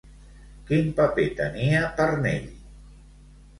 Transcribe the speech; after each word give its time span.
Quin 0.69 0.89
paper 1.01 1.27
tenia 1.43 1.85
Parnell? 2.01 2.51